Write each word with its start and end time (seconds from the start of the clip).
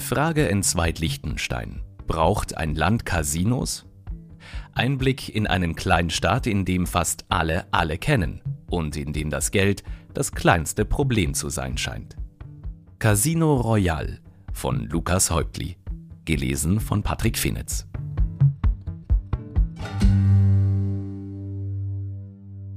Frage 0.00 0.46
in 0.46 0.62
Zweit-Liechtenstein. 0.62 1.82
Braucht 2.06 2.56
ein 2.56 2.74
Land 2.74 3.06
Casinos? 3.06 3.86
Einblick 4.72 5.28
in 5.28 5.46
einen 5.46 5.76
kleinen 5.76 6.10
Staat, 6.10 6.46
in 6.46 6.64
dem 6.64 6.86
fast 6.86 7.24
alle 7.28 7.66
alle 7.72 7.98
kennen 7.98 8.42
und 8.68 8.96
in 8.96 9.12
dem 9.12 9.30
das 9.30 9.50
Geld 9.50 9.84
das 10.14 10.32
kleinste 10.32 10.84
Problem 10.84 11.34
zu 11.34 11.48
sein 11.50 11.78
scheint. 11.78 12.16
Casino 12.98 13.56
Royal 13.56 14.20
von 14.52 14.86
Lukas 14.88 15.30
Häuptli. 15.30 15.76
Gelesen 16.24 16.80
von 16.80 17.02
Patrick 17.02 17.38
Finitz. 17.38 17.86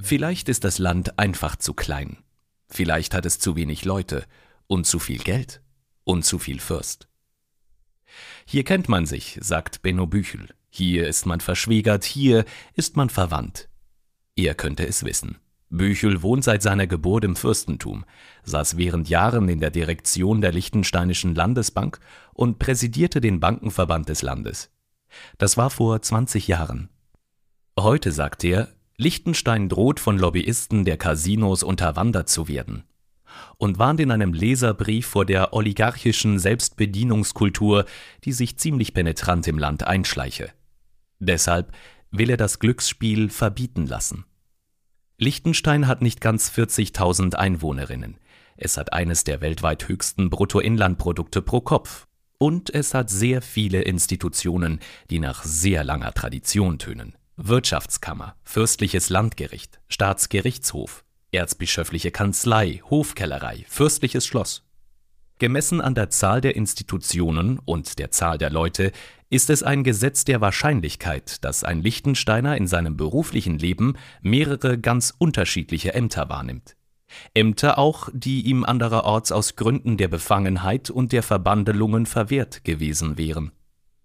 Vielleicht 0.01 0.49
ist 0.49 0.63
das 0.63 0.79
Land 0.79 1.17
einfach 1.17 1.55
zu 1.55 1.73
klein. 1.73 2.17
Vielleicht 2.69 3.13
hat 3.13 3.25
es 3.25 3.39
zu 3.39 3.55
wenig 3.55 3.85
Leute 3.85 4.25
und 4.67 4.85
zu 4.85 4.99
viel 4.99 5.19
Geld 5.19 5.61
und 6.03 6.25
zu 6.25 6.39
viel 6.39 6.59
Fürst. 6.59 7.07
Hier 8.45 8.63
kennt 8.63 8.89
man 8.89 9.05
sich, 9.05 9.37
sagt 9.41 9.81
Benno 9.81 10.07
Büchel. 10.07 10.49
Hier 10.69 11.07
ist 11.07 11.25
man 11.25 11.39
verschwiegert, 11.39 12.03
hier 12.03 12.45
ist 12.73 12.97
man 12.97 13.09
verwandt. 13.09 13.69
Er 14.35 14.55
könnte 14.55 14.87
es 14.87 15.03
wissen. 15.03 15.37
Büchel 15.69 16.21
wohnt 16.21 16.43
seit 16.43 16.61
seiner 16.61 16.87
Geburt 16.87 17.23
im 17.23 17.35
Fürstentum, 17.35 18.05
saß 18.43 18.77
während 18.77 19.09
Jahren 19.09 19.49
in 19.49 19.59
der 19.59 19.71
Direktion 19.71 20.41
der 20.41 20.51
Liechtensteinischen 20.51 21.33
Landesbank 21.33 21.99
und 22.33 22.59
präsidierte 22.59 23.21
den 23.21 23.39
Bankenverband 23.39 24.09
des 24.09 24.21
Landes. 24.21 24.71
Das 25.37 25.57
war 25.57 25.69
vor 25.69 26.01
20 26.01 26.47
Jahren. 26.47 26.89
Heute 27.79 28.11
sagt 28.11 28.43
er, 28.43 28.69
Liechtenstein 28.97 29.69
droht 29.69 29.99
von 29.99 30.17
Lobbyisten 30.17 30.85
der 30.85 30.97
Casinos 30.97 31.63
unterwandert 31.63 32.29
zu 32.29 32.47
werden 32.47 32.83
und 33.57 33.79
warnt 33.79 33.99
in 33.99 34.11
einem 34.11 34.33
Leserbrief 34.33 35.07
vor 35.07 35.25
der 35.25 35.53
oligarchischen 35.53 36.39
Selbstbedienungskultur, 36.39 37.85
die 38.23 38.33
sich 38.33 38.57
ziemlich 38.57 38.93
penetrant 38.93 39.47
im 39.47 39.57
Land 39.57 39.85
einschleiche. 39.85 40.51
Deshalb 41.19 41.71
will 42.11 42.29
er 42.29 42.37
das 42.37 42.59
Glücksspiel 42.59 43.29
verbieten 43.29 43.87
lassen. 43.87 44.25
Liechtenstein 45.17 45.87
hat 45.87 46.01
nicht 46.01 46.21
ganz 46.21 46.49
40.000 46.49 47.35
Einwohnerinnen. 47.35 48.17
Es 48.57 48.77
hat 48.77 48.93
eines 48.93 49.23
der 49.23 49.41
weltweit 49.41 49.87
höchsten 49.87 50.29
Bruttoinlandprodukte 50.29 51.41
pro 51.41 51.61
Kopf. 51.61 52.07
Und 52.37 52.73
es 52.73 52.93
hat 52.93 53.09
sehr 53.09 53.41
viele 53.41 53.81
Institutionen, 53.83 54.79
die 55.09 55.19
nach 55.19 55.43
sehr 55.43 55.83
langer 55.83 56.13
Tradition 56.13 56.77
tönen. 56.77 57.15
Wirtschaftskammer, 57.37 58.35
fürstliches 58.43 59.09
Landgericht, 59.09 59.79
Staatsgerichtshof, 59.87 61.03
erzbischöfliche 61.33 62.11
Kanzlei, 62.11 62.81
Hofkellerei, 62.89 63.65
fürstliches 63.67 64.25
Schloss. 64.25 64.63
Gemessen 65.39 65.81
an 65.81 65.95
der 65.95 66.09
Zahl 66.09 66.41
der 66.41 66.55
Institutionen 66.55 67.59
und 67.59 67.99
der 67.99 68.11
Zahl 68.11 68.37
der 68.37 68.49
Leute 68.49 68.91
ist 69.29 69.49
es 69.49 69.63
ein 69.63 69.83
Gesetz 69.83 70.25
der 70.25 70.41
Wahrscheinlichkeit, 70.41 71.43
dass 71.43 71.63
ein 71.63 71.81
Liechtensteiner 71.81 72.55
in 72.55 72.67
seinem 72.67 72.97
beruflichen 72.97 73.57
Leben 73.57 73.97
mehrere 74.21 74.77
ganz 74.77 75.13
unterschiedliche 75.17 75.93
Ämter 75.95 76.29
wahrnimmt. 76.29 76.75
Ämter 77.33 77.77
auch, 77.77 78.09
die 78.13 78.41
ihm 78.41 78.63
andererorts 78.63 79.31
aus 79.31 79.55
Gründen 79.55 79.97
der 79.97 80.07
Befangenheit 80.07 80.89
und 80.89 81.11
der 81.11 81.23
Verbandelungen 81.23 82.05
verwehrt 82.05 82.63
gewesen 82.63 83.17
wären. 83.17 83.51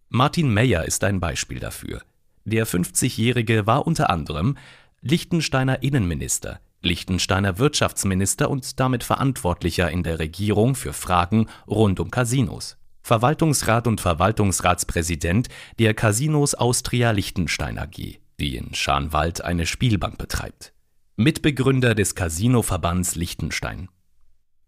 Martin 0.08 0.52
Meyer 0.52 0.86
ist 0.86 1.04
ein 1.04 1.20
Beispiel 1.20 1.60
dafür. 1.60 2.02
Der 2.44 2.66
50-Jährige 2.66 3.66
war 3.66 3.86
unter 3.86 4.08
anderem 4.10 4.56
Liechtensteiner 5.02 5.82
Innenminister, 5.82 6.60
Liechtensteiner 6.80 7.58
Wirtschaftsminister 7.58 8.50
und 8.50 8.78
damit 8.78 9.02
Verantwortlicher 9.02 9.90
in 9.90 10.02
der 10.02 10.18
Regierung 10.18 10.74
für 10.74 10.92
Fragen 10.92 11.46
rund 11.66 11.98
um 12.00 12.10
Casinos. 12.10 12.76
Verwaltungsrat 13.02 13.86
und 13.86 14.00
Verwaltungsratspräsident 14.00 15.48
der 15.78 15.94
Casinos 15.94 16.54
Austria 16.54 17.10
Liechtenstein 17.10 17.78
AG, 17.78 18.20
die 18.38 18.56
in 18.56 18.74
Scharnwald 18.74 19.42
eine 19.42 19.66
Spielbank 19.66 20.18
betreibt. 20.18 20.72
Mitbegründer 21.16 21.94
des 21.94 22.14
Casinoverbands 22.14 23.16
Liechtenstein. 23.16 23.88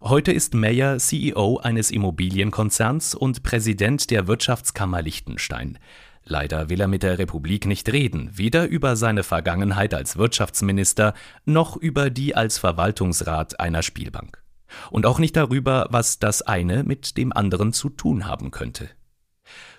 Heute 0.01 0.33
ist 0.33 0.55
Meyer 0.55 0.99
CEO 0.99 1.59
eines 1.59 1.91
Immobilienkonzerns 1.91 3.15
und 3.15 3.43
Präsident 3.43 4.11
der 4.11 4.27
Wirtschaftskammer 4.27 5.03
Liechtenstein, 5.03 5.79
Leider 6.25 6.69
will 6.69 6.81
er 6.81 6.89
mit 6.89 7.03
der 7.03 7.19
Republik 7.19 7.67
nicht 7.67 7.91
reden, 7.93 8.31
weder 8.33 8.67
über 8.67 8.97
seine 8.97 9.23
Vergangenheit 9.23 9.95
als 9.95 10.17
Wirtschaftsminister 10.17 11.15
noch 11.45 11.77
über 11.77 12.11
die 12.11 12.35
als 12.37 12.59
Verwaltungsrat 12.59 13.59
einer 13.59 13.83
Spielbank. 13.83 14.43
Und 14.91 15.07
auch 15.07 15.19
nicht 15.19 15.37
darüber, 15.37 15.89
was 15.91 16.19
das 16.19 16.43
eine 16.43 16.85
mit 16.85 17.17
dem 17.17 17.33
anderen 17.33 17.73
zu 17.73 17.89
tun 17.89 18.27
haben 18.27 18.51
könnte. 18.51 18.89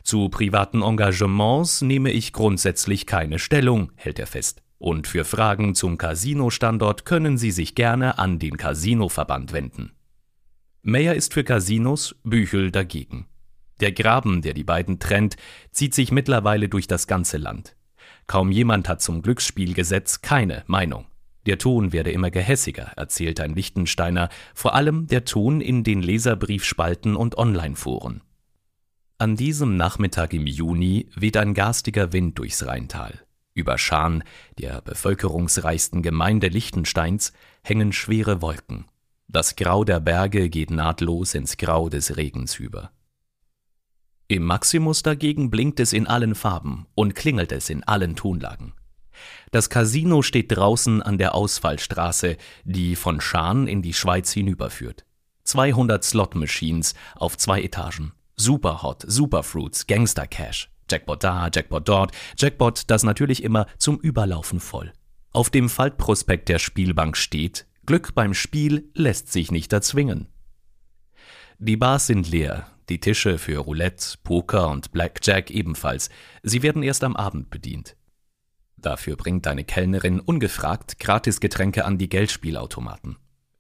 Zu 0.04 0.30
privaten 0.30 0.82
Engagements 0.82 1.82
nehme 1.82 2.12
ich 2.12 2.34
grundsätzlich 2.34 3.06
keine 3.06 3.40
Stellung, 3.40 3.92
hält 3.96 4.20
er 4.20 4.28
fest. 4.28 4.62
Und 4.78 5.08
für 5.08 5.26
Fragen 5.26 5.76
zum 5.76 5.98
Casino-Standort 5.98 7.06
können 7.06 7.38
Sie 7.38 7.52
sich 7.52 7.76
gerne 7.76 8.18
an 8.18 8.40
den 8.40 8.58
Casino-Verband 8.58 9.54
wenden. 9.54 9.92
Meyer 10.82 11.14
ist 11.14 11.36
für 11.36 11.44
Casinos, 11.44 12.16
Büchel 12.24 12.72
dagegen. 12.72 13.28
Der 13.82 13.92
Graben, 13.92 14.42
der 14.42 14.54
die 14.54 14.64
beiden 14.64 15.00
trennt, 15.00 15.36
zieht 15.72 15.94
sich 15.94 16.12
mittlerweile 16.12 16.70
durch 16.70 16.88
das 16.88 17.08
ganze 17.08 17.38
Land. 17.38 17.76
Kaum 18.28 18.52
jemand 18.52 18.88
hat 18.88 19.02
zum 19.02 19.22
Glücksspielgesetz 19.22 20.22
keine 20.22 20.64
Meinung. 20.68 21.08
Der 21.48 21.58
Ton 21.58 21.92
werde 21.92 22.12
immer 22.12 22.30
gehässiger, 22.30 22.92
erzählt 22.96 23.40
ein 23.40 23.56
Lichtensteiner, 23.56 24.30
vor 24.54 24.76
allem 24.76 25.08
der 25.08 25.26
Ton 25.26 25.60
in 25.60 25.84
den 25.84 26.04
Leserbriefspalten 26.04 27.16
und 27.16 27.38
Online-Foren. 27.38 28.22
An 29.18 29.36
diesem 29.36 29.76
Nachmittag 29.76 30.34
im 30.34 30.46
Juni 30.46 31.10
weht 31.16 31.38
ein 31.38 31.56
garstiger 31.56 32.14
Wind 32.14 32.38
durchs 32.38 32.66
Rheintal. 32.66 33.20
Über 33.54 33.78
Scharn, 33.78 34.24
der 34.60 34.82
bevölkerungsreichsten 34.82 36.04
Gemeinde 36.04 36.48
Liechtensteins, 36.48 37.34
hängen 37.64 37.92
schwere 37.92 38.42
Wolken. 38.42 38.86
Das 39.28 39.56
Grau 39.56 39.84
der 39.84 40.00
Berge 40.00 40.50
geht 40.50 40.72
nahtlos 40.72 41.34
ins 41.34 41.58
Grau 41.58 41.90
des 41.90 42.18
Regens 42.18 42.60
über. 42.60 42.92
Im 44.32 44.46
Maximus 44.46 45.04
dagegen 45.04 45.52
blinkt 45.52 45.82
es 45.82 45.92
in 45.92 46.08
allen 46.08 46.36
Farben 46.36 46.88
und 46.96 47.16
klingelt 47.16 47.52
es 47.52 47.70
in 47.70 47.84
allen 47.84 48.16
Tonlagen. 48.16 48.72
Das 49.52 49.70
Casino 49.70 50.22
steht 50.22 50.56
draußen 50.56 51.02
an 51.02 51.18
der 51.18 51.36
Ausfallstraße, 51.36 52.38
die 52.64 52.96
von 52.96 53.20
Schaan 53.20 53.68
in 53.68 53.82
die 53.82 53.94
Schweiz 53.94 54.32
hinüberführt. 54.32 55.04
200 55.44 56.02
Slot-Machines 56.02 56.94
auf 57.18 57.38
zwei 57.38 57.62
Etagen. 57.62 58.14
Superhot, 58.38 59.04
Superfruits, 59.06 59.86
Gangster 59.86 60.28
Cash. 60.28 60.70
Jackpot 60.90 61.26
da, 61.26 61.50
Jackpot 61.54 61.90
dort, 61.90 62.14
Jackpot 62.38 62.84
das 62.88 63.04
natürlich 63.04 63.44
immer 63.44 63.66
zum 63.80 64.00
Überlaufen 64.00 64.62
voll. 64.62 64.94
Auf 65.34 65.50
dem 65.50 65.68
Faltprospekt 65.68 66.48
der 66.48 66.60
Spielbank 66.60 67.18
steht, 67.18 67.68
Glück 67.86 68.16
beim 68.16 68.34
Spiel 68.34 68.92
lässt 68.94 69.30
sich 69.30 69.52
nicht 69.52 69.74
erzwingen. 69.74 70.30
Die 71.60 71.76
Bars 71.76 72.08
sind 72.08 72.30
leer, 72.30 72.71
die 72.90 73.00
Tische 73.00 73.38
für 73.38 73.60
Roulette, 73.60 74.18
Poker 74.24 74.70
und 74.70 74.92
Blackjack 74.92 75.52
ebenfalls. 75.52 76.10
Sie 76.44 76.64
werden 76.64 76.84
erst 76.84 77.04
am 77.04 77.16
Abend 77.16 77.50
bedient. 77.50 77.96
Dafür 78.78 79.16
bringt 79.16 79.46
deine 79.46 79.64
Kellnerin 79.64 80.20
ungefragt 80.20 81.00
Gratisgetränke 81.00 81.86
an 81.86 81.98
die 81.98 82.10
Geldspielautomaten. 82.10 83.18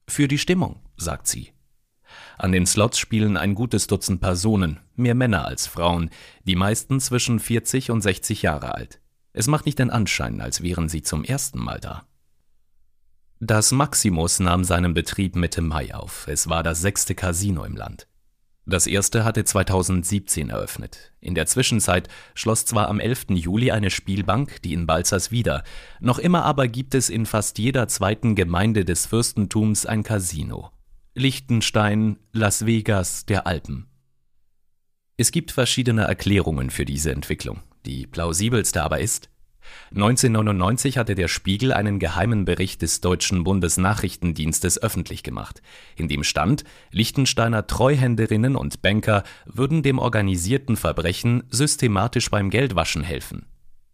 Für 0.07 0.27
die 0.27 0.39
Stimmung, 0.39 0.81
sagt 0.97 1.27
sie. 1.27 1.53
An 2.38 2.51
den 2.51 2.65
Slots 2.65 2.97
spielen 2.97 3.38
ein 3.38 3.56
gutes 3.56 3.88
Dutzend 3.88 4.19
Personen, 4.19 4.79
mehr 4.95 5.15
Männer 5.15 5.45
als 5.45 5.67
Frauen, 5.67 6.09
die 6.44 6.56
meisten 6.56 7.00
zwischen 7.00 7.39
40 7.39 7.91
und 7.91 8.01
60 8.01 8.41
Jahre 8.41 8.74
alt. 8.75 9.00
Es 9.33 9.47
macht 9.47 9.65
nicht 9.65 9.79
den 9.79 9.89
Anschein, 9.89 10.41
als 10.41 10.62
wären 10.62 10.89
sie 10.89 11.03
zum 11.03 11.24
ersten 11.24 11.59
Mal 11.59 11.79
da. 11.79 12.06
Das 13.39 13.71
Maximus 13.71 14.39
nahm 14.39 14.63
seinen 14.63 14.94
Betrieb 14.94 15.35
Mitte 15.35 15.62
Mai 15.62 15.95
auf. 15.95 16.27
Es 16.27 16.50
war 16.50 16.63
das 16.63 16.81
sechste 16.81 17.15
Casino 17.15 17.63
im 17.63 17.75
Land. 17.75 18.07
Das 18.71 18.88
erste 18.88 19.25
hatte 19.25 19.44
2017 19.44 20.50
eröffnet. 20.50 21.12
In 21.19 21.35
der 21.35 21.45
Zwischenzeit 21.45 22.07
schloss 22.33 22.65
zwar 22.65 22.88
am 22.88 23.01
11. 23.01 23.31
Juli 23.31 23.69
eine 23.69 23.89
Spielbank, 23.89 24.62
die 24.62 24.71
in 24.71 24.88
Balzers 24.88 25.29
wieder, 25.29 25.65
noch 26.00 26.19
immer 26.19 26.45
aber 26.45 26.69
gibt 26.69 26.95
es 26.95 27.09
in 27.09 27.25
fast 27.25 27.59
jeder 27.59 27.89
zweiten 27.89 28.33
Gemeinde 28.33 28.85
des 28.85 29.07
Fürstentums 29.07 29.85
ein 29.85 30.03
Casino. 30.03 30.71
Liechtenstein, 31.15 32.15
Las 32.31 32.65
Vegas, 32.65 33.25
der 33.25 33.45
Alpen. 33.45 33.88
Es 35.17 35.33
gibt 35.33 35.51
verschiedene 35.51 36.03
Erklärungen 36.03 36.69
für 36.69 36.85
diese 36.85 37.12
Entwicklung. 37.12 37.59
Die 37.85 38.07
plausibelste 38.07 38.83
aber 38.83 39.01
ist, 39.01 39.29
1999 39.91 40.97
hatte 40.97 41.15
der 41.15 41.27
Spiegel 41.27 41.73
einen 41.73 41.99
geheimen 41.99 42.45
Bericht 42.45 42.81
des 42.81 43.01
deutschen 43.01 43.43
Bundesnachrichtendienstes 43.43 44.81
öffentlich 44.81 45.23
gemacht, 45.23 45.61
in 45.95 46.07
dem 46.07 46.23
stand, 46.23 46.63
Liechtensteiner 46.91 47.67
Treuhänderinnen 47.67 48.55
und 48.55 48.81
Banker 48.81 49.23
würden 49.45 49.83
dem 49.83 49.99
organisierten 49.99 50.77
Verbrechen 50.77 51.43
systematisch 51.49 52.29
beim 52.29 52.49
Geldwaschen 52.49 53.03
helfen. 53.03 53.45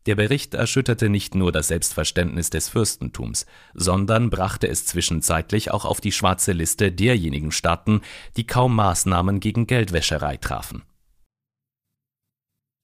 Der 0.07 0.15
Bericht 0.15 0.53
erschütterte 0.53 1.09
nicht 1.09 1.35
nur 1.35 1.51
das 1.51 1.67
Selbstverständnis 1.67 2.49
des 2.49 2.69
Fürstentums, 2.69 3.45
sondern 3.73 4.29
brachte 4.29 4.69
es 4.69 4.85
zwischenzeitlich 4.85 5.69
auch 5.71 5.83
auf 5.83 5.99
die 5.99 6.13
schwarze 6.13 6.53
Liste 6.53 6.93
derjenigen 6.93 7.51
Staaten, 7.51 8.01
die 8.37 8.47
kaum 8.47 8.73
Maßnahmen 8.73 9.41
gegen 9.41 9.67
Geldwäscherei 9.67 10.37
trafen. 10.37 10.83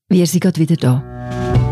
Wir 0.09 0.27
sind 0.27 0.41
gerade 0.41 0.59
wieder 0.59 0.75
da. 0.75 1.71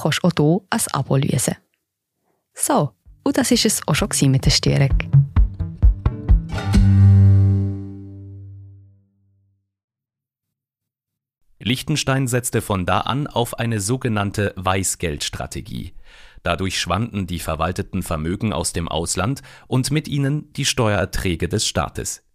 kannst 0.00 0.22
du 0.22 0.28
auch 0.28 0.32
hier 0.36 0.60
ein 0.70 0.80
Abo 0.92 1.16
lösen. 1.16 1.56
So, 2.54 2.92
und 3.24 3.36
das 3.36 3.50
war 3.50 3.58
es 3.64 3.80
auch 3.86 3.94
schon 3.94 4.30
mit 4.30 4.44
der 4.44 4.50
Störung. 4.50 4.96
Liechtenstein 11.58 12.28
setzte 12.28 12.62
von 12.62 12.86
da 12.86 13.00
an 13.00 13.26
auf 13.26 13.58
eine 13.58 13.80
sogenannte 13.80 14.52
Weißgeldstrategie. 14.56 15.94
Dadurch 16.44 16.78
schwanden 16.78 17.26
die 17.26 17.40
verwalteten 17.40 18.04
Vermögen 18.04 18.52
aus 18.52 18.72
dem 18.72 18.86
Ausland 18.86 19.42
und 19.66 19.90
mit 19.90 20.06
ihnen 20.06 20.52
die 20.52 20.64
Steuererträge 20.64 21.48
des 21.48 21.66
Staates. 21.66 22.25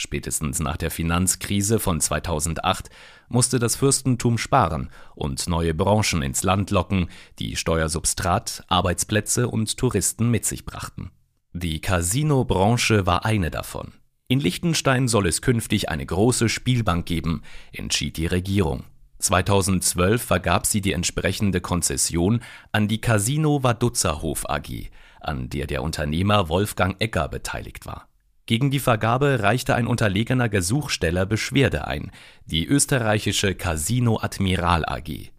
Spätestens 0.00 0.60
nach 0.60 0.78
der 0.78 0.90
Finanzkrise 0.90 1.78
von 1.78 2.00
2008 2.00 2.88
musste 3.28 3.58
das 3.58 3.76
Fürstentum 3.76 4.38
sparen 4.38 4.88
und 5.14 5.46
neue 5.46 5.74
Branchen 5.74 6.22
ins 6.22 6.42
Land 6.42 6.70
locken, 6.70 7.10
die 7.38 7.54
Steuersubstrat, 7.54 8.64
Arbeitsplätze 8.68 9.46
und 9.46 9.76
Touristen 9.76 10.30
mit 10.30 10.46
sich 10.46 10.64
brachten. 10.64 11.10
Die 11.52 11.82
Casino-Branche 11.82 13.04
war 13.04 13.26
eine 13.26 13.50
davon. 13.50 13.92
In 14.26 14.40
Liechtenstein 14.40 15.06
soll 15.06 15.26
es 15.26 15.42
künftig 15.42 15.90
eine 15.90 16.06
große 16.06 16.48
Spielbank 16.48 17.04
geben, 17.04 17.42
entschied 17.70 18.16
die 18.16 18.26
Regierung. 18.26 18.84
2012 19.18 20.22
vergab 20.22 20.64
sie 20.64 20.80
die 20.80 20.94
entsprechende 20.94 21.60
Konzession 21.60 22.40
an 22.72 22.88
die 22.88 23.02
Casino 23.02 23.62
Wadutzerhof 23.62 24.48
AG, 24.48 24.88
an 25.20 25.50
der 25.50 25.66
der 25.66 25.82
Unternehmer 25.82 26.48
Wolfgang 26.48 26.96
Egger 27.02 27.28
beteiligt 27.28 27.84
war. 27.84 28.09
Gegen 28.50 28.72
die 28.72 28.80
Vergabe 28.80 29.44
reichte 29.44 29.76
ein 29.76 29.86
unterlegener 29.86 30.48
Gesuchsteller 30.48 31.24
Beschwerde 31.24 31.86
ein, 31.86 32.10
die 32.46 32.66
österreichische 32.66 33.54
Casino 33.54 34.18
Admiral 34.20 34.84
AG. 34.84 35.30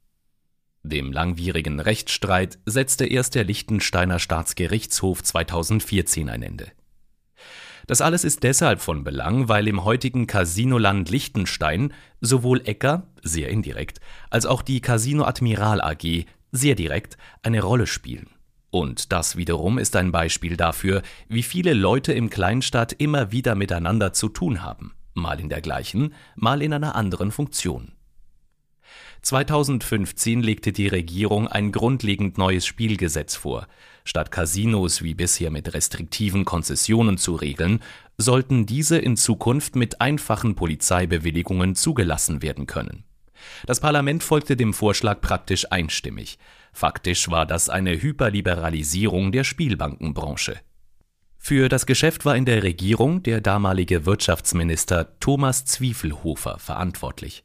Dem 0.83 1.11
langwierigen 1.11 1.81
Rechtsstreit 1.81 2.59
setzte 2.65 3.05
erst 3.05 3.35
der 3.35 3.43
Liechtensteiner 3.43 4.17
Staatsgerichtshof 4.17 5.23
2014 5.23 6.29
ein 6.29 6.41
Ende. 6.41 6.71
Das 7.85 7.99
alles 7.99 8.23
ist 8.23 8.43
deshalb 8.43 8.79
von 8.79 9.03
Belang, 9.03 9.49
weil 9.49 9.67
im 9.67 9.83
heutigen 9.83 10.25
Casinoland 10.25 11.09
Liechtenstein 11.09 11.93
sowohl 12.21 12.61
Ecker, 12.63 13.07
sehr 13.21 13.49
indirekt, 13.49 13.99
als 14.29 14.45
auch 14.45 14.61
die 14.61 14.79
Casino 14.79 15.25
Admiral 15.25 15.81
AG, 15.81 16.27
sehr 16.53 16.75
direkt, 16.75 17.17
eine 17.43 17.61
Rolle 17.61 17.87
spielen. 17.87 18.29
Und 18.71 19.11
das 19.11 19.35
wiederum 19.35 19.77
ist 19.77 19.95
ein 19.97 20.11
Beispiel 20.11 20.55
dafür, 20.55 21.03
wie 21.27 21.43
viele 21.43 21.73
Leute 21.73 22.13
im 22.13 22.29
Kleinstadt 22.29 22.93
immer 22.93 23.31
wieder 23.31 23.53
miteinander 23.53 24.13
zu 24.13 24.29
tun 24.29 24.63
haben, 24.63 24.93
mal 25.13 25.39
in 25.39 25.49
der 25.49 25.61
gleichen, 25.61 26.13
mal 26.35 26.61
in 26.61 26.73
einer 26.73 26.95
anderen 26.95 27.31
Funktion. 27.31 27.91
2015 29.23 30.41
legte 30.41 30.71
die 30.71 30.87
Regierung 30.87 31.47
ein 31.47 31.71
grundlegend 31.71 32.39
neues 32.39 32.65
Spielgesetz 32.65 33.35
vor. 33.35 33.67
Statt 34.03 34.31
Casinos 34.31 35.03
wie 35.03 35.13
bisher 35.13 35.51
mit 35.51 35.73
restriktiven 35.73 36.43
Konzessionen 36.43 37.17
zu 37.17 37.35
regeln, 37.35 37.81
sollten 38.17 38.65
diese 38.65 38.97
in 38.97 39.17
Zukunft 39.17 39.75
mit 39.75 40.01
einfachen 40.01 40.55
Polizeibewilligungen 40.55 41.75
zugelassen 41.75 42.41
werden 42.41 42.65
können. 42.65 43.03
Das 43.65 43.79
Parlament 43.79 44.23
folgte 44.23 44.55
dem 44.55 44.73
Vorschlag 44.73 45.21
praktisch 45.21 45.71
einstimmig. 45.71 46.39
Faktisch 46.71 47.29
war 47.29 47.45
das 47.45 47.69
eine 47.69 48.01
Hyperliberalisierung 48.01 49.31
der 49.31 49.43
Spielbankenbranche. 49.43 50.57
Für 51.37 51.69
das 51.69 51.85
Geschäft 51.85 52.23
war 52.23 52.35
in 52.35 52.45
der 52.45 52.63
Regierung 52.63 53.23
der 53.23 53.41
damalige 53.41 54.05
Wirtschaftsminister 54.05 55.19
Thomas 55.19 55.65
Zwiefelhofer 55.65 56.59
verantwortlich. 56.59 57.43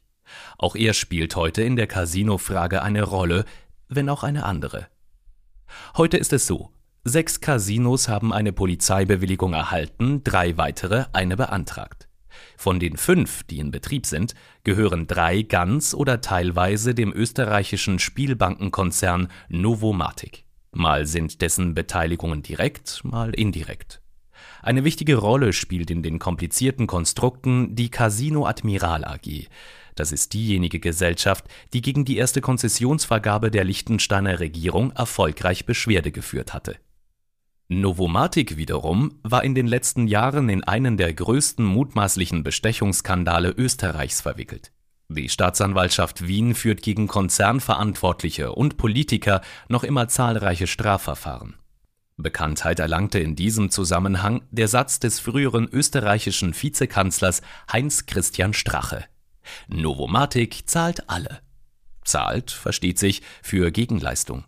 Auch 0.57 0.75
er 0.75 0.93
spielt 0.93 1.35
heute 1.35 1.63
in 1.63 1.75
der 1.75 1.87
Casino-Frage 1.87 2.81
eine 2.81 3.03
Rolle, 3.03 3.45
wenn 3.89 4.09
auch 4.09 4.23
eine 4.23 4.45
andere. 4.45 4.87
Heute 5.95 6.17
ist 6.17 6.33
es 6.33 6.47
so, 6.47 6.71
sechs 7.03 7.41
Casinos 7.41 8.07
haben 8.07 8.33
eine 8.33 8.53
Polizeibewilligung 8.53 9.53
erhalten, 9.53 10.23
drei 10.23 10.57
weitere 10.57 11.05
eine 11.13 11.35
beantragt. 11.35 12.06
Von 12.59 12.79
den 12.79 12.97
fünf, 12.97 13.43
die 13.43 13.59
in 13.59 13.69
Betrieb 13.69 14.07
sind, 14.07 14.33
gehören 14.63 15.05
drei 15.05 15.43
ganz 15.43 15.93
oder 15.93 16.21
teilweise 16.21 16.95
dem 16.95 17.13
österreichischen 17.13 17.99
Spielbankenkonzern 17.99 19.27
Novomatic. 19.47 20.43
Mal 20.71 21.05
sind 21.05 21.41
dessen 21.43 21.75
Beteiligungen 21.75 22.41
direkt, 22.41 23.03
mal 23.03 23.33
indirekt. 23.35 24.01
Eine 24.63 24.83
wichtige 24.83 25.17
Rolle 25.17 25.53
spielt 25.53 25.91
in 25.91 26.01
den 26.01 26.17
komplizierten 26.17 26.87
Konstrukten 26.87 27.75
die 27.75 27.91
Casino 27.91 28.47
Admiral 28.47 29.05
AG. 29.05 29.47
Das 29.93 30.11
ist 30.11 30.33
diejenige 30.33 30.79
Gesellschaft, 30.79 31.45
die 31.73 31.81
gegen 31.81 32.05
die 32.05 32.17
erste 32.17 32.41
Konzessionsvergabe 32.41 33.51
der 33.51 33.65
Liechtensteiner 33.65 34.39
Regierung 34.39 34.91
erfolgreich 34.91 35.67
Beschwerde 35.67 36.11
geführt 36.11 36.55
hatte 36.55 36.75
Novomatic 37.69 38.55
wiederum 38.55 39.19
war 39.23 39.43
in 39.43 39.53
den 39.53 39.67
letzten 39.67 40.07
Jahren 40.07 40.47
in 40.47 40.63
einen 40.63 40.95
der 40.95 41.13
größten 41.13 41.65
mutmaßlichen 41.65 42.41
Bestechungsskandale 42.43 43.49
Österreichs 43.49 44.21
verwickelt. 44.21 44.71
Die 45.09 45.27
Staatsanwaltschaft 45.27 46.27
Wien 46.27 46.55
führt 46.55 46.81
gegen 46.81 47.07
Konzernverantwortliche 47.07 48.53
und 48.53 48.77
Politiker 48.77 49.41
noch 49.67 49.83
immer 49.83 50.07
zahlreiche 50.07 50.67
Strafverfahren. 50.67 51.55
Bekanntheit 52.15 52.79
erlangte 52.79 53.19
in 53.19 53.35
diesem 53.35 53.69
Zusammenhang 53.69 54.43
der 54.49 54.69
Satz 54.69 54.99
des 54.99 55.19
früheren 55.19 55.67
österreichischen 55.67 56.53
Vizekanzlers 56.53 57.41
Heinz 57.71 58.05
Christian 58.05 58.53
Strache. 58.53 59.03
Novomatic 59.67 60.69
zahlt 60.69 61.09
alle. 61.09 61.41
Zahlt, 62.05 62.51
versteht 62.51 62.97
sich, 62.97 63.21
für 63.43 63.71
Gegenleistung. 63.71 64.45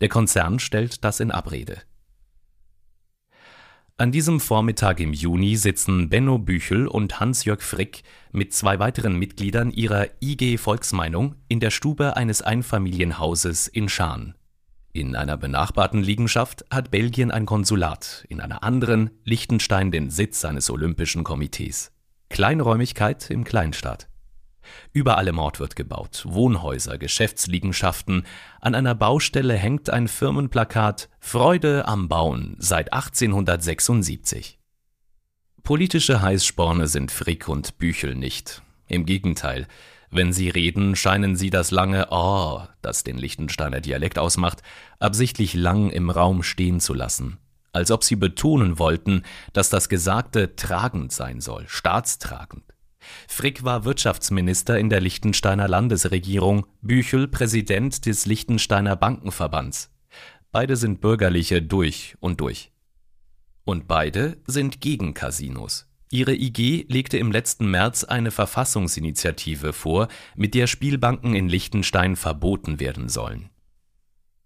Der 0.00 0.08
Konzern 0.08 0.60
stellt 0.60 1.04
das 1.04 1.18
in 1.18 1.32
Abrede. 1.32 1.82
An 4.02 4.10
diesem 4.10 4.40
Vormittag 4.40 4.98
im 4.98 5.12
Juni 5.12 5.54
sitzen 5.54 6.08
Benno 6.08 6.36
Büchel 6.36 6.88
und 6.88 7.20
Hans-Jörg 7.20 7.62
Frick 7.62 8.02
mit 8.32 8.52
zwei 8.52 8.80
weiteren 8.80 9.16
Mitgliedern 9.16 9.70
ihrer 9.70 10.08
IG 10.20 10.58
Volksmeinung 10.58 11.36
in 11.46 11.60
der 11.60 11.70
Stube 11.70 12.16
eines 12.16 12.42
Einfamilienhauses 12.42 13.68
in 13.68 13.88
Schaan. 13.88 14.34
In 14.92 15.14
einer 15.14 15.36
benachbarten 15.36 16.02
Liegenschaft 16.02 16.64
hat 16.68 16.90
Belgien 16.90 17.30
ein 17.30 17.46
Konsulat, 17.46 18.24
in 18.28 18.40
einer 18.40 18.64
anderen 18.64 19.10
Liechtenstein 19.22 19.92
den 19.92 20.10
Sitz 20.10 20.40
seines 20.40 20.68
Olympischen 20.68 21.22
Komitees. 21.22 21.92
Kleinräumigkeit 22.28 23.30
im 23.30 23.44
Kleinstaat. 23.44 24.08
Überall 24.92 25.28
im 25.28 25.38
Ort 25.38 25.60
wird 25.60 25.76
gebaut, 25.76 26.24
Wohnhäuser, 26.26 26.98
Geschäftsliegenschaften. 26.98 28.24
An 28.60 28.74
einer 28.74 28.94
Baustelle 28.94 29.54
hängt 29.54 29.90
ein 29.90 30.08
Firmenplakat 30.08 31.08
Freude 31.20 31.86
am 31.86 32.08
Bauen 32.08 32.56
seit 32.58 32.92
1876. 32.92 34.58
Politische 35.62 36.20
Heißsporne 36.20 36.88
sind 36.88 37.12
Frick 37.12 37.48
und 37.48 37.78
Büchel 37.78 38.14
nicht. 38.14 38.62
Im 38.88 39.06
Gegenteil, 39.06 39.68
wenn 40.10 40.32
sie 40.32 40.50
reden, 40.50 40.96
scheinen 40.96 41.36
sie 41.36 41.48
das 41.48 41.70
lange 41.70 42.08
Oh, 42.10 42.62
das 42.82 43.02
den 43.02 43.16
Lichtensteiner 43.16 43.80
Dialekt 43.80 44.18
ausmacht, 44.18 44.62
absichtlich 44.98 45.54
lang 45.54 45.88
im 45.88 46.10
Raum 46.10 46.42
stehen 46.42 46.80
zu 46.80 46.92
lassen. 46.92 47.38
als 47.72 47.90
ob 47.90 48.04
sie 48.04 48.16
betonen 48.16 48.78
wollten, 48.78 49.22
dass 49.54 49.70
das 49.70 49.88
Gesagte 49.88 50.56
tragend 50.56 51.10
sein 51.10 51.40
soll, 51.40 51.66
staatstragend. 51.68 52.71
Frick 53.28 53.64
war 53.64 53.84
Wirtschaftsminister 53.84 54.78
in 54.78 54.90
der 54.90 55.00
Liechtensteiner 55.00 55.68
Landesregierung, 55.68 56.66
Büchel 56.80 57.28
Präsident 57.28 58.06
des 58.06 58.26
Liechtensteiner 58.26 58.96
Bankenverbands. 58.96 59.90
Beide 60.50 60.76
sind 60.76 61.00
Bürgerliche 61.00 61.62
durch 61.62 62.16
und 62.20 62.40
durch. 62.40 62.72
Und 63.64 63.88
beide 63.88 64.38
sind 64.46 64.80
gegen 64.80 65.14
Casinos. 65.14 65.88
Ihre 66.10 66.34
IG 66.34 66.84
legte 66.88 67.16
im 67.16 67.32
letzten 67.32 67.70
März 67.70 68.04
eine 68.04 68.30
Verfassungsinitiative 68.30 69.72
vor, 69.72 70.08
mit 70.36 70.52
der 70.52 70.66
Spielbanken 70.66 71.34
in 71.34 71.48
Liechtenstein 71.48 72.16
verboten 72.16 72.80
werden 72.80 73.08
sollen. 73.08 73.48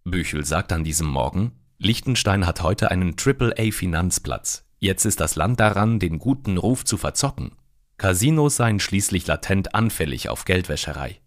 Büchel 0.04 0.44
sagt 0.44 0.70
an 0.72 0.84
diesem 0.84 1.08
Morgen, 1.08 1.52
Liechtenstein 1.78 2.46
hat 2.46 2.62
heute 2.62 2.92
einen 2.92 3.16
AAA-Finanzplatz. 3.16 4.64
Jetzt 4.78 5.04
ist 5.06 5.18
das 5.18 5.34
Land 5.34 5.58
daran, 5.58 5.98
den 5.98 6.20
guten 6.20 6.56
Ruf 6.56 6.84
zu 6.84 6.96
verzocken. 6.96 7.56
Casinos 7.98 8.56
seien 8.56 8.78
schließlich 8.78 9.26
latent 9.26 9.74
anfällig 9.74 10.28
auf 10.28 10.44
Geldwäscherei. 10.44 11.20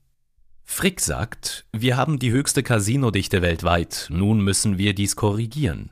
Frick 0.63 1.01
sagt, 1.01 1.65
wir 1.71 1.97
haben 1.97 2.19
die 2.19 2.31
höchste 2.31 2.61
Casinodichte 2.61 3.41
weltweit, 3.41 4.07
nun 4.11 4.41
müssen 4.41 4.77
wir 4.77 4.93
dies 4.93 5.15
korrigieren. 5.15 5.91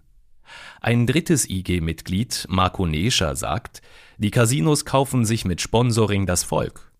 Ein 0.79 1.07
drittes 1.07 1.49
IG-Mitglied, 1.49 2.45
Marco 2.49 2.85
Nescher, 2.85 3.35
sagt, 3.35 3.81
die 4.17 4.29
Casinos 4.29 4.85
kaufen 4.85 5.25
sich 5.25 5.45
mit 5.45 5.61
Sponsoring 5.61 6.27
das 6.27 6.43
Volk. 6.43 6.91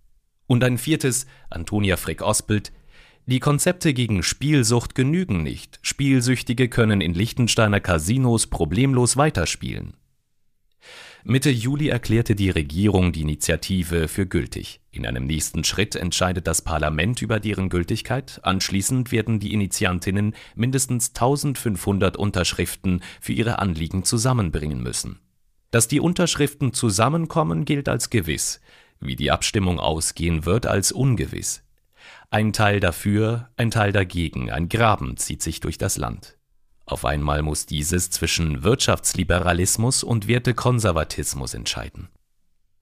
Und 0.48 0.64
ein 0.64 0.80
viertes, 0.80 1.28
Antonia 1.50 1.98
Frick-Ospelt, 1.98 2.72
die 3.28 3.40
Konzepte 3.40 3.94
gegen 3.94 4.24
Spielsucht 4.24 4.96
genügen 4.96 5.44
nicht. 5.44 5.80
Spielsüchtige 5.82 6.70
können 6.70 7.02
in 7.02 7.14
Liechtensteiner 7.14 7.80
Casinos 7.80 8.48
problemlos 8.48 9.18
weiterspielen. 9.18 9.94
Mitte 11.24 11.50
Juli 11.50 11.90
erklärte 11.90 12.36
die 12.36 12.50
Regierung 12.50 13.12
die 13.12 13.22
Initiative 13.22 14.08
für 14.08 14.26
gültig. 14.26 14.80
In 14.92 15.06
einem 15.06 15.26
nächsten 15.26 15.64
Schritt 15.64 15.96
entscheidet 15.96 16.48
das 16.48 16.62
Parlament 16.62 17.22
über 17.22 17.40
deren 17.40 17.70
Gültigkeit. 17.70 18.40
Anschließend 18.44 19.12
werden 19.12 19.40
die 19.40 19.54
Initiantinnen 19.54 20.36
mindestens 20.56 21.10
1500 21.10 22.18
Unterschriften 22.18 23.02
für 23.20 23.34
ihre 23.34 23.60
Anliegen 23.60 24.04
zusammenbringen 24.04 24.82
müssen. 24.82 25.20
Dass 25.72 25.88
die 25.88 26.00
Unterschriften 26.00 26.74
zusammenkommen, 26.74 27.66
gilt 27.66 27.90
als 27.90 28.10
gewiss, 28.10 28.62
wie 29.00 29.16
die 29.16 29.32
Abstimmung 29.32 29.80
ausgehen 29.80 30.46
wird, 30.46 30.66
als 30.66 30.92
ungewiss. 30.92 31.64
Ein 32.30 32.54
Teil 32.54 32.80
dafür, 32.80 33.50
ein 33.58 33.72
Teil 33.72 33.92
dagegen, 33.92 34.52
ein 34.52 34.70
Graben 34.70 35.18
zieht 35.18 35.42
sich 35.42 35.60
durch 35.60 35.78
das 35.78 35.98
Land. 35.98 36.37
Auf 36.88 37.04
einmal 37.04 37.42
muss 37.42 37.66
dieses 37.66 38.10
zwischen 38.10 38.64
Wirtschaftsliberalismus 38.64 40.04
und 40.04 40.28
Wertekonservatismus 40.28 41.54
entscheiden. 41.54 42.08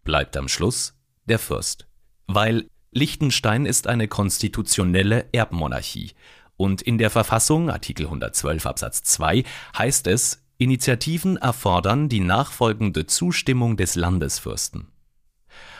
Bleibt 0.03 0.37
am 0.37 0.47
Schluss 0.47 0.93
der 1.25 1.39
Fürst. 1.39 1.87
Weil 2.27 2.69
Liechtenstein 2.91 3.65
ist 3.65 3.87
eine 3.87 4.07
konstitutionelle 4.07 5.25
Erbmonarchie 5.33 6.11
und 6.55 6.83
in 6.83 6.99
der 6.99 7.09
Verfassung, 7.09 7.69
Artikel 7.69 8.05
112 8.05 8.65
Absatz 8.65 9.03
2, 9.03 9.43
heißt 9.77 10.07
es, 10.07 10.43
Initiativen 10.57 11.35
erfordern 11.37 12.07
die 12.07 12.21
nachfolgende 12.21 13.07
Zustimmung 13.07 13.75
des 13.75 13.95
Landesfürsten. 13.95 14.87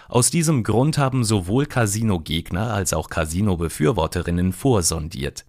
Aus 0.10 0.32
diesem 0.32 0.64
Grund 0.64 0.98
haben 0.98 1.24
sowohl 1.24 1.66
Casino-Gegner 1.66 2.74
als 2.74 2.94
auch 2.94 3.10
Casino-Befürworterinnen 3.10 4.52
vorsondiert. 4.52 5.46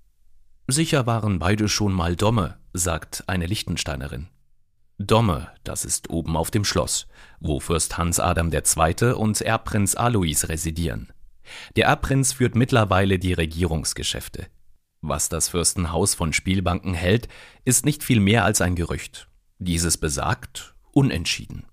Sicher 0.68 1.06
waren 1.06 1.38
beide 1.38 1.68
schon 1.68 1.92
mal 1.92 2.16
Domme, 2.16 2.58
sagt 2.78 3.24
eine 3.26 3.46
Lichtensteinerin. 3.46 4.28
Domme, 4.98 5.48
das 5.62 5.84
ist 5.84 6.08
oben 6.08 6.36
auf 6.36 6.50
dem 6.50 6.64
Schloss, 6.64 7.06
wo 7.38 7.60
Fürst 7.60 7.98
Hans 7.98 8.18
Adam 8.18 8.50
II. 8.50 9.12
und 9.12 9.40
Erbprinz 9.40 9.94
Alois 9.94 10.44
residieren. 10.44 11.12
Der 11.76 11.86
Erbprinz 11.86 12.32
führt 12.32 12.54
mittlerweile 12.54 13.18
die 13.18 13.34
Regierungsgeschäfte. 13.34 14.46
Was 15.02 15.28
das 15.28 15.50
Fürstenhaus 15.50 16.14
von 16.14 16.32
Spielbanken 16.32 16.94
hält, 16.94 17.28
ist 17.64 17.84
nicht 17.84 18.02
viel 18.02 18.20
mehr 18.20 18.44
als 18.44 18.60
ein 18.60 18.74
Gerücht. 18.74 19.28
Dieses 19.58 19.98
besagt 19.98 20.74
unentschieden. 20.92 21.66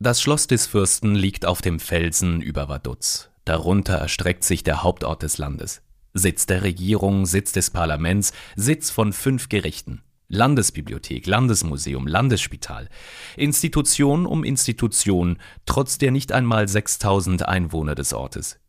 Das 0.00 0.20
Schloss 0.20 0.46
des 0.46 0.66
Fürsten 0.66 1.14
liegt 1.14 1.46
auf 1.46 1.62
dem 1.62 1.80
Felsen 1.80 2.40
über 2.40 2.68
Vaduz. 2.68 3.30
Darunter 3.44 3.94
erstreckt 3.94 4.44
sich 4.44 4.62
der 4.62 4.82
Hauptort 4.82 5.22
des 5.22 5.38
Landes. 5.38 5.82
Sitz 6.14 6.46
der 6.46 6.62
Regierung, 6.62 7.26
Sitz 7.26 7.52
des 7.52 7.70
Parlaments, 7.70 8.32
Sitz 8.56 8.90
von 8.90 9.12
fünf 9.12 9.48
Gerichten. 9.48 10.02
Landesbibliothek, 10.28 11.26
Landesmuseum, 11.26 12.06
Landesspital. 12.06 12.88
Institution 13.36 14.26
um 14.26 14.44
Institution, 14.44 15.38
trotz 15.64 15.96
der 15.96 16.10
nicht 16.10 16.32
einmal 16.32 16.68
6000 16.68 17.48
Einwohner 17.48 17.94
des 17.94 18.12
Ortes. 18.12 18.60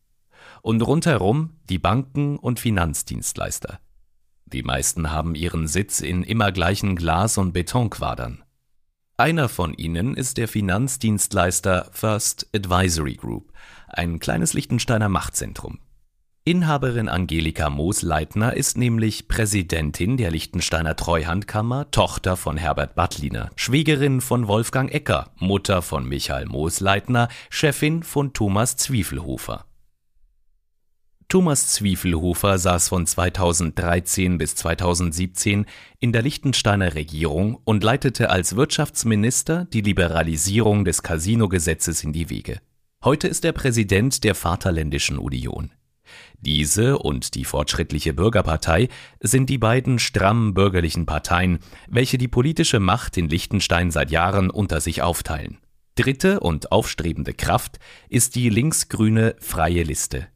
Und 0.62 0.80
rundherum 0.82 1.58
die 1.68 1.78
Banken 1.78 2.38
und 2.38 2.60
Finanzdienstleister. 2.60 3.78
Die 4.46 4.62
meisten 4.62 5.10
haben 5.10 5.34
ihren 5.34 5.68
Sitz 5.68 6.00
in 6.00 6.22
immer 6.22 6.50
gleichen 6.50 6.96
Glas- 6.96 7.38
und 7.38 7.52
Betonquadern. 7.52 8.42
Einer 9.16 9.50
von 9.50 9.74
ihnen 9.74 10.16
ist 10.16 10.38
der 10.38 10.48
Finanzdienstleister 10.48 11.90
First 11.92 12.48
Advisory 12.54 13.16
Group, 13.16 13.52
ein 13.86 14.18
kleines 14.18 14.54
Liechtensteiner 14.54 15.10
Machtzentrum. 15.10 15.78
Inhaberin 16.44 17.10
Angelika 17.10 17.68
Moos-Leitner 17.68 18.56
ist 18.56 18.78
nämlich 18.78 19.28
Präsidentin 19.28 20.16
der 20.16 20.30
Liechtensteiner 20.30 20.96
Treuhandkammer, 20.96 21.90
Tochter 21.90 22.38
von 22.38 22.56
Herbert 22.56 22.94
Battliner, 22.94 23.50
Schwägerin 23.56 24.22
von 24.22 24.48
Wolfgang 24.48 24.90
Ecker, 24.90 25.32
Mutter 25.36 25.82
von 25.82 26.08
Michael 26.08 26.46
Moos-Leitner, 26.46 27.28
Chefin 27.50 28.02
von 28.02 28.32
Thomas 28.32 28.76
Zwiefelhofer. 28.76 29.66
Thomas 31.28 31.72
Zwiefelhofer 31.72 32.56
saß 32.56 32.88
von 32.88 33.06
2013 33.06 34.38
bis 34.38 34.54
2017 34.54 35.66
in 35.98 36.12
der 36.12 36.22
Liechtensteiner 36.22 36.94
Regierung 36.94 37.60
und 37.64 37.84
leitete 37.84 38.30
als 38.30 38.56
Wirtschaftsminister 38.56 39.66
die 39.66 39.82
Liberalisierung 39.82 40.86
des 40.86 41.02
Casino-Gesetzes 41.02 42.02
in 42.02 42.14
die 42.14 42.30
Wege. 42.30 42.62
Heute 43.04 43.28
ist 43.28 43.44
er 43.44 43.52
Präsident 43.52 44.24
der 44.24 44.34
Vaterländischen 44.34 45.18
Union. 45.18 45.70
Diese 46.40 46.98
und 46.98 47.34
die 47.34 47.44
Fortschrittliche 47.44 48.14
Bürgerpartei 48.14 48.88
sind 49.20 49.50
die 49.50 49.58
beiden 49.58 49.98
strammen 49.98 50.54
bürgerlichen 50.54 51.06
Parteien, 51.06 51.58
welche 51.88 52.18
die 52.18 52.28
politische 52.28 52.80
Macht 52.80 53.16
in 53.16 53.28
Liechtenstein 53.28 53.90
seit 53.90 54.10
Jahren 54.10 54.50
unter 54.50 54.80
sich 54.80 55.02
aufteilen. 55.02 55.58
Dritte 55.96 56.40
und 56.40 56.72
aufstrebende 56.72 57.34
Kraft 57.34 57.78
ist 58.08 58.34
die 58.34 58.48
linksgrüne 58.48 59.36
Freie 59.38 59.82
Liste. 59.82 60.28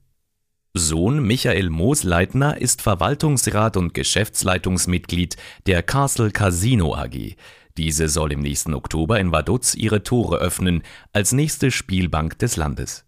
Sohn 0.74 1.22
Michael 1.22 1.70
Moosleitner 1.70 2.60
ist 2.60 2.82
Verwaltungsrat 2.82 3.76
und 3.76 3.94
Geschäftsleitungsmitglied 3.94 5.36
der 5.66 5.84
Castle 5.84 6.32
Casino 6.32 6.96
AG. 6.96 7.36
Diese 7.76 8.08
soll 8.08 8.32
im 8.32 8.40
nächsten 8.40 8.74
Oktober 8.74 9.20
in 9.20 9.32
Vaduz 9.32 9.74
ihre 9.74 10.02
Tore 10.02 10.38
öffnen, 10.38 10.82
als 11.12 11.32
nächste 11.32 11.70
Spielbank 11.70 12.38
des 12.40 12.56
Landes. 12.56 13.04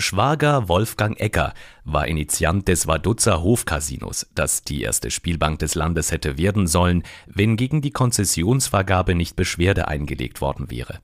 Schwager 0.00 0.68
Wolfgang 0.68 1.18
Ecker 1.20 1.54
war 1.84 2.08
Initiant 2.08 2.66
des 2.68 2.86
Vaduzzer 2.86 3.42
Hofcasinos, 3.42 4.26
das 4.34 4.64
die 4.64 4.82
erste 4.82 5.10
Spielbank 5.10 5.58
des 5.58 5.74
Landes 5.74 6.10
hätte 6.10 6.38
werden 6.38 6.66
sollen, 6.66 7.02
wenn 7.26 7.56
gegen 7.56 7.82
die 7.82 7.90
Konzessionsvergabe 7.90 9.14
nicht 9.14 9.36
Beschwerde 9.36 9.88
eingelegt 9.88 10.40
worden 10.40 10.70
wäre. 10.70 11.00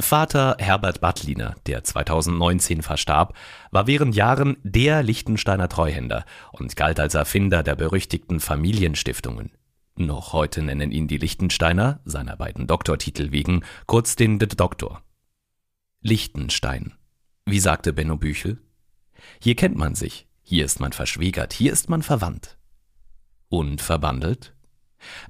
Vater 0.00 0.56
Herbert 0.58 1.00
Battliner, 1.00 1.54
der 1.66 1.84
2019 1.84 2.82
verstarb, 2.82 3.36
war 3.70 3.86
während 3.86 4.16
Jahren 4.16 4.56
der 4.62 5.02
Liechtensteiner 5.02 5.68
Treuhänder 5.68 6.24
und 6.50 6.74
galt 6.76 6.98
als 6.98 7.14
Erfinder 7.14 7.62
der 7.62 7.76
berüchtigten 7.76 8.40
Familienstiftungen. 8.40 9.52
Noch 9.94 10.32
heute 10.32 10.62
nennen 10.62 10.90
ihn 10.90 11.06
die 11.06 11.18
Liechtensteiner, 11.18 12.00
seiner 12.04 12.36
beiden 12.36 12.66
Doktortitel 12.66 13.30
wegen, 13.30 13.62
kurz 13.86 14.16
den 14.16 14.38
D 14.38 14.46
Doktor. 14.46 15.02
Liechtenstein 16.00 16.94
wie 17.46 17.58
sagte 17.58 17.92
Benno 17.92 18.16
Büchel? 18.16 18.58
Hier 19.40 19.56
kennt 19.56 19.76
man 19.76 19.94
sich, 19.94 20.26
hier 20.42 20.64
ist 20.64 20.80
man 20.80 20.92
verschwägert, 20.92 21.52
hier 21.52 21.72
ist 21.72 21.88
man 21.88 22.02
verwandt. 22.02 22.56
Und 23.48 23.80
verbandelt? 23.80 24.54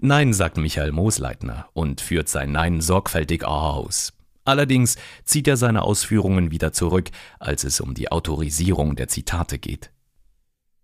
Nein, 0.00 0.32
sagt 0.32 0.56
Michael 0.56 0.92
Moosleitner 0.92 1.68
und 1.72 2.00
führt 2.00 2.28
sein 2.28 2.52
Nein 2.52 2.80
sorgfältig 2.80 3.44
aus. 3.44 4.12
Allerdings 4.44 4.96
zieht 5.24 5.48
er 5.48 5.56
seine 5.56 5.82
Ausführungen 5.82 6.50
wieder 6.50 6.72
zurück, 6.72 7.10
als 7.38 7.64
es 7.64 7.80
um 7.80 7.94
die 7.94 8.10
Autorisierung 8.10 8.96
der 8.96 9.08
Zitate 9.08 9.58
geht. 9.58 9.92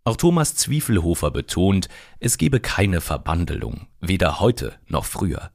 Auch 0.05 0.17
Thomas 0.17 0.55
Zwiefelhofer 0.55 1.31
betont, 1.31 1.89
es 2.21 2.39
gebe 2.39 2.61
keine 2.61 3.01
Verbandelung, 3.01 3.89
weder 4.01 4.41
heute 4.41 4.79
noch 4.87 5.05
früher. 5.05 5.51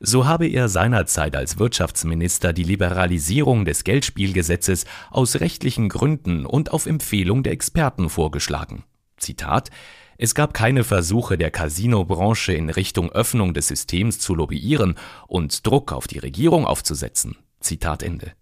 So 0.00 0.26
habe 0.26 0.46
er 0.46 0.68
seinerzeit 0.68 1.36
als 1.36 1.58
Wirtschaftsminister 1.58 2.52
die 2.52 2.64
Liberalisierung 2.64 3.64
des 3.64 3.84
Geldspielgesetzes 3.84 4.84
aus 5.10 5.40
rechtlichen 5.40 5.88
Gründen 5.88 6.46
und 6.46 6.72
auf 6.72 6.86
Empfehlung 6.86 7.42
der 7.42 7.52
Experten 7.52 8.08
vorgeschlagen. 8.08 8.84
Zitat 9.16 9.70
Es 10.16 10.34
gab 10.34 10.54
keine 10.54 10.84
Versuche 10.84 11.38
der 11.38 11.50
Casino-Branche 11.50 12.52
in 12.52 12.70
Richtung 12.70 13.10
Öffnung 13.12 13.54
des 13.54 13.68
Systems 13.68 14.18
zu 14.18 14.34
lobbyieren 14.34 14.96
und 15.26 15.66
Druck 15.66 15.92
auf 15.92 16.06
die 16.06 16.18
Regierung 16.18 16.66
aufzusetzen. 16.66 17.36
Zitat 17.60 18.02
Ende. 18.02 18.32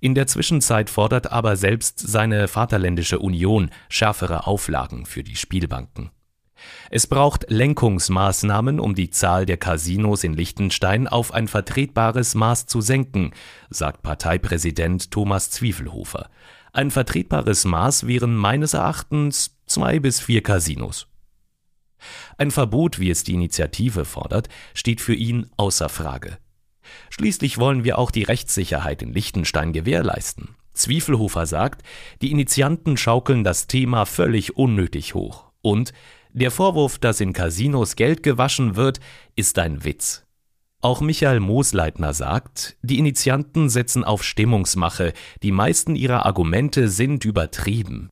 In 0.00 0.14
der 0.14 0.28
Zwischenzeit 0.28 0.90
fordert 0.90 1.32
aber 1.32 1.56
selbst 1.56 1.98
seine 1.98 2.46
Vaterländische 2.46 3.18
Union 3.18 3.70
schärfere 3.88 4.46
Auflagen 4.46 5.06
für 5.06 5.24
die 5.24 5.36
Spielbanken. 5.36 6.10
Es 6.90 7.06
braucht 7.06 7.50
Lenkungsmaßnahmen, 7.50 8.80
um 8.80 8.94
die 8.94 9.10
Zahl 9.10 9.46
der 9.46 9.56
Casinos 9.56 10.24
in 10.24 10.34
Liechtenstein 10.34 11.06
auf 11.06 11.32
ein 11.32 11.48
vertretbares 11.48 12.34
Maß 12.34 12.66
zu 12.66 12.80
senken, 12.80 13.32
sagt 13.70 14.02
Parteipräsident 14.02 15.10
Thomas 15.10 15.50
Zwiefelhofer. 15.50 16.30
Ein 16.72 16.90
vertretbares 16.90 17.64
Maß 17.64 18.06
wären 18.06 18.36
meines 18.36 18.74
Erachtens 18.74 19.56
zwei 19.66 19.98
bis 20.00 20.20
vier 20.20 20.42
Casinos. 20.42 21.08
Ein 22.36 22.50
Verbot, 22.50 23.00
wie 23.00 23.10
es 23.10 23.24
die 23.24 23.34
Initiative 23.34 24.04
fordert, 24.04 24.48
steht 24.74 25.00
für 25.00 25.14
ihn 25.14 25.50
außer 25.56 25.88
Frage. 25.88 26.38
Schließlich 27.10 27.58
wollen 27.58 27.84
wir 27.84 27.98
auch 27.98 28.10
die 28.10 28.22
Rechtssicherheit 28.22 29.02
in 29.02 29.12
Liechtenstein 29.12 29.72
gewährleisten. 29.72 30.54
Zwiefelhofer 30.72 31.46
sagt, 31.46 31.82
die 32.22 32.30
Initianten 32.30 32.96
schaukeln 32.96 33.44
das 33.44 33.66
Thema 33.66 34.06
völlig 34.06 34.56
unnötig 34.56 35.14
hoch. 35.14 35.46
Und 35.60 35.92
der 36.38 36.50
Vorwurf, 36.50 36.98
dass 36.98 37.20
in 37.20 37.32
Casinos 37.32 37.96
Geld 37.96 38.22
gewaschen 38.22 38.76
wird, 38.76 39.00
ist 39.36 39.58
ein 39.58 39.84
Witz. 39.84 40.24
Auch 40.80 41.00
Michael 41.00 41.40
Moosleitner 41.40 42.14
sagt, 42.14 42.76
die 42.82 42.98
Initianten 42.98 43.68
setzen 43.68 44.04
auf 44.04 44.22
Stimmungsmache, 44.22 45.12
die 45.42 45.50
meisten 45.50 45.96
ihrer 45.96 46.24
Argumente 46.24 46.88
sind 46.88 47.24
übertrieben. 47.24 48.10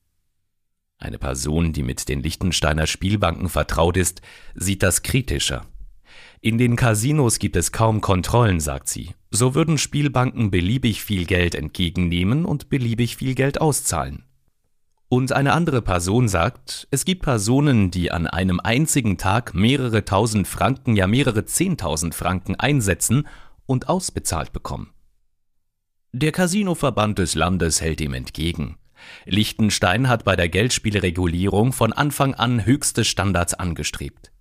Eine 0.98 1.18
Person, 1.18 1.72
die 1.72 1.84
mit 1.84 2.08
den 2.08 2.22
Liechtensteiner 2.22 2.86
Spielbanken 2.86 3.48
vertraut 3.48 3.96
ist, 3.96 4.22
sieht 4.54 4.82
das 4.82 5.02
kritischer. 5.02 5.64
In 6.40 6.58
den 6.58 6.76
Casinos 6.76 7.38
gibt 7.38 7.56
es 7.56 7.70
kaum 7.70 8.00
Kontrollen, 8.00 8.60
sagt 8.60 8.88
sie. 8.88 9.14
So 9.30 9.54
würden 9.54 9.78
Spielbanken 9.78 10.50
beliebig 10.50 11.02
viel 11.02 11.26
Geld 11.26 11.54
entgegennehmen 11.54 12.44
und 12.44 12.68
beliebig 12.68 13.16
viel 13.16 13.34
Geld 13.34 13.60
auszahlen. 13.60 14.25
Und 15.08 15.30
eine 15.32 15.52
andere 15.52 15.82
Person 15.82 16.26
sagt, 16.26 16.88
es 16.90 17.04
gibt 17.04 17.22
Personen, 17.22 17.92
die 17.92 18.10
an 18.10 18.26
einem 18.26 18.58
einzigen 18.58 19.18
Tag 19.18 19.54
mehrere 19.54 20.04
tausend 20.04 20.48
Franken, 20.48 20.96
ja 20.96 21.06
mehrere 21.06 21.44
zehntausend 21.44 22.14
Franken 22.14 22.56
einsetzen 22.56 23.28
und 23.66 23.88
ausbezahlt 23.88 24.52
bekommen. 24.52 24.90
Der 26.12 26.32
Casinoverband 26.32 27.18
des 27.18 27.36
Landes 27.36 27.80
hält 27.80 28.00
ihm 28.00 28.14
entgegen. 28.14 28.78
Liechtenstein 29.26 30.08
hat 30.08 30.24
bei 30.24 30.34
der 30.34 30.48
Geldspielregulierung 30.48 31.72
von 31.72 31.92
Anfang 31.92 32.34
an 32.34 32.64
höchste 32.64 33.04
Standards 33.04 33.54
angestrebt. 33.54 34.32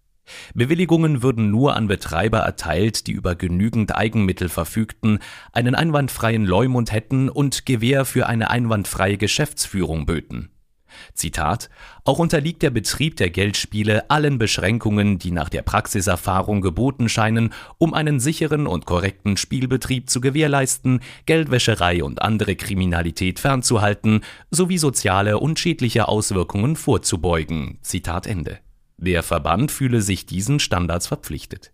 Bewilligungen 0.56 1.22
würden 1.22 1.52
nur 1.52 1.76
an 1.76 1.88
Betreiber 1.88 2.40
erteilt, 2.40 3.06
die 3.06 3.12
über 3.12 3.36
genügend 3.36 3.96
Eigenmittel 3.96 4.50
verfügten, 4.50 5.20
einen 5.52 5.76
einwandfreien 5.76 6.46
Leumund 6.46 6.92
hätten 6.92 7.30
und 7.30 7.68
Gewähr 7.68 8.06
für 8.06 8.26
eine 8.26 8.50
einwandfreie 8.50 9.18
Geschäftsführung 9.18 10.08
böten. 10.08 10.55
Zitat 11.14 11.70
Auch 12.04 12.20
unterliegt 12.20 12.62
der 12.62 12.70
Betrieb 12.70 13.16
der 13.18 13.30
Geldspiele 13.30 14.10
allen 14.10 14.38
Beschränkungen, 14.38 15.20
die 15.20 15.32
nach 15.32 15.50
der 15.50 15.62
Praxiserfahrung 15.62 16.62
geboten 16.62 17.10
scheinen, 17.10 17.54
um 17.78 17.94
einen 17.94 18.20
sicheren 18.20 18.68
und 18.68 18.86
korrekten 18.86 19.38
Spielbetrieb 19.38 20.10
zu 20.10 20.22
gewährleisten, 20.22 21.02
Geldwäscherei 21.26 22.04
und 22.04 22.22
andere 22.22 22.56
Kriminalität 22.56 23.40
fernzuhalten, 23.40 24.22
sowie 24.52 24.78
soziale 24.78 25.40
und 25.40 25.60
schädliche 25.60 26.08
Auswirkungen 26.08 26.76
vorzubeugen. 26.76 27.80
Zitat 27.82 28.28
Ende. 28.28 28.60
Der 28.98 29.24
Verband 29.24 29.72
fühle 29.72 30.02
sich 30.02 30.26
diesen 30.26 30.60
Standards 30.60 31.08
verpflichtet. 31.08 31.72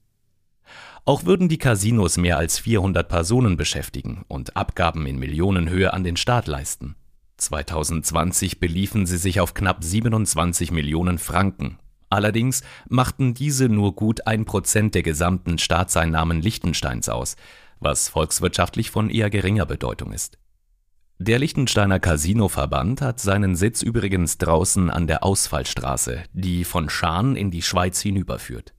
Auch 1.04 1.26
würden 1.26 1.50
die 1.50 1.58
Casinos 1.58 2.18
mehr 2.18 2.38
als 2.38 2.60
400 2.60 3.08
Personen 3.08 3.58
beschäftigen 3.58 4.24
und 4.28 4.56
Abgaben 4.56 5.06
in 5.08 5.18
Millionenhöhe 5.18 5.94
an 5.94 6.04
den 6.04 6.16
Staat 6.16 6.48
leisten. 6.48 6.96
2020 7.42 8.60
beliefen 8.60 9.06
sie 9.06 9.18
sich 9.18 9.40
auf 9.40 9.54
knapp 9.54 9.84
27 9.84 10.72
Millionen 10.72 11.18
Franken. 11.18 11.78
Allerdings 12.10 12.62
machten 12.90 13.34
diese 13.34 13.70
nur 13.70 13.96
gut 13.96 14.28
ein 14.28 14.46
Prozent 14.46 14.96
der 14.96 15.04
gesamten 15.04 15.58
Staatseinnahmen 15.58 16.42
Liechtensteins 16.42 17.10
aus, 17.10 17.38
was 17.80 18.10
volkswirtschaftlich 18.10 18.92
von 18.92 19.10
eher 19.10 19.30
geringer 19.30 19.66
Bedeutung 19.66 20.12
ist. 20.12 20.38
Der 21.20 21.40
Liechtensteiner 21.40 22.00
Casinoverband 22.00 23.02
hat 23.02 23.20
seinen 23.20 23.56
Sitz 23.56 23.82
übrigens 23.82 24.40
draußen 24.40 24.90
an 24.90 25.08
der 25.08 25.24
Ausfallstraße, 25.24 26.24
die 26.34 26.64
von 26.64 26.90
Schaan 26.90 27.36
in 27.36 27.52
die 27.52 27.62
Schweiz 27.62 28.02
hinüberführt. 28.02 28.74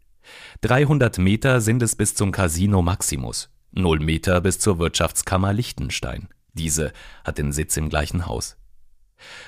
300 0.62 1.18
Meter 1.18 1.60
sind 1.60 1.82
es 1.82 1.96
bis 1.96 2.14
zum 2.14 2.32
Casino 2.32 2.82
Maximus, 2.82 3.48
0 3.70 4.00
Meter 4.00 4.40
bis 4.40 4.58
zur 4.58 4.78
Wirtschaftskammer 4.78 5.52
Liechtenstein. 5.52 6.28
Diese 6.52 6.92
hat 7.24 7.38
den 7.38 7.52
Sitz 7.52 7.76
im 7.76 7.88
gleichen 7.88 8.26
Haus. 8.26 8.56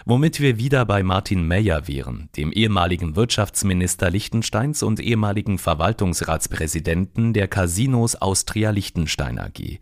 Womit 0.04 0.40
wir 0.40 0.58
wieder 0.58 0.84
bei 0.84 1.02
Martin 1.02 1.46
Meyer 1.46 1.88
wären, 1.88 2.28
dem 2.36 2.52
ehemaligen 2.52 3.16
Wirtschaftsminister 3.16 4.10
Liechtensteins 4.10 4.82
und 4.82 5.00
ehemaligen 5.00 5.58
Verwaltungsratspräsidenten 5.58 7.32
der 7.32 7.48
Casinos 7.48 8.14
Austria 8.16 8.70
Liechtenstein 8.70 9.38
AG. 9.38 9.80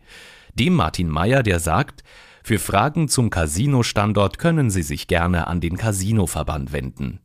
Dem 0.53 0.73
Martin 0.73 1.09
Meyer, 1.09 1.43
der 1.43 1.59
sagt, 1.59 2.03
für 2.43 2.59
Fragen 2.59 3.07
zum 3.07 3.29
Casino-Standort 3.29 4.37
können 4.37 4.69
Sie 4.69 4.83
sich 4.83 5.07
gerne 5.07 5.47
an 5.47 5.61
den 5.61 5.77
Casinoverband 5.77 6.73
wenden. 6.73 7.19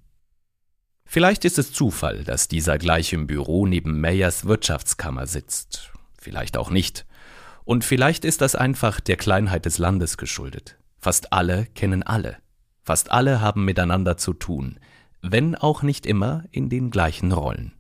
Vielleicht 1.05 1.45
ist 1.45 1.59
es 1.59 1.73
Zufall, 1.73 2.23
dass 2.23 2.49
dieser 2.49 2.79
gleich 2.79 3.13
im 3.13 3.27
Büro 3.27 3.67
neben 3.67 4.01
Meyers 4.01 4.45
Wirtschaftskammer 4.45 5.27
sitzt. 5.27 5.91
Vielleicht 6.19 6.57
auch 6.57 6.71
nicht. 6.71 7.07
Und 7.69 7.85
vielleicht 7.85 8.25
ist 8.25 8.41
das 8.41 8.55
einfach 8.55 8.99
der 8.99 9.19
Kleinheit 9.19 9.67
des 9.67 9.77
Landes 9.77 10.17
geschuldet. 10.17 10.79
Fast 10.97 11.35
alle 11.35 11.67
kennen 11.75 12.03
alle. 12.03 12.39
Fast 12.83 13.11
alle 13.11 13.43
haben 13.43 13.67
miteinander 13.67 14.17
zu 14.17 14.33
tun, 14.33 14.81
wenn 15.21 15.55
auch 15.55 15.83
nicht 15.83 16.07
immer 16.07 16.45
in 16.51 16.71
den 16.71 16.91
gleichen 16.91 17.31
Rollen. 17.31 17.75